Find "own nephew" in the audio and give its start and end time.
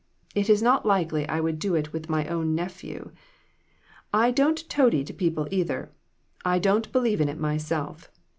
2.27-3.11